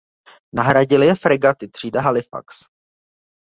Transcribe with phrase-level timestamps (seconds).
[0.55, 2.65] Nahradily je fregaty třída "Halifax".